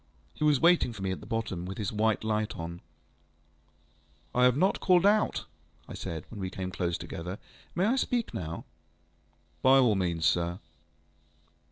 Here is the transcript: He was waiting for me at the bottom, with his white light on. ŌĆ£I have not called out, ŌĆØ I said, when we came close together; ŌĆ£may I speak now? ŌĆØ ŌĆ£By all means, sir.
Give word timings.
He 0.33 0.43
was 0.43 0.59
waiting 0.59 0.93
for 0.93 1.03
me 1.03 1.11
at 1.11 1.19
the 1.19 1.27
bottom, 1.27 1.63
with 1.63 1.77
his 1.77 1.91
white 1.93 2.23
light 2.23 2.55
on. 2.55 2.81
ŌĆ£I 4.33 4.45
have 4.45 4.57
not 4.57 4.79
called 4.79 5.05
out, 5.05 5.45
ŌĆØ 5.85 5.89
I 5.89 5.93
said, 5.93 6.25
when 6.31 6.39
we 6.39 6.49
came 6.49 6.71
close 6.71 6.97
together; 6.97 7.37
ŌĆ£may 7.77 7.85
I 7.85 7.95
speak 7.97 8.33
now? 8.33 8.65
ŌĆØ 9.63 9.69
ŌĆ£By 9.77 9.83
all 9.83 9.93
means, 9.95 10.25
sir. 10.25 10.57